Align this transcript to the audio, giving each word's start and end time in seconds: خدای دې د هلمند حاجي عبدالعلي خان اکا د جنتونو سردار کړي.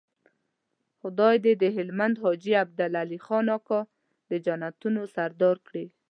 خدای 0.99 1.35
دې 1.45 1.53
د 1.61 1.63
هلمند 1.75 2.15
حاجي 2.23 2.53
عبدالعلي 2.63 3.19
خان 3.25 3.45
اکا 3.57 3.79
د 4.29 4.31
جنتونو 4.45 5.01
سردار 5.15 5.57
کړي. 5.67 5.85